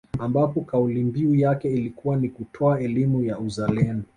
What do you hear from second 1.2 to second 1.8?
yake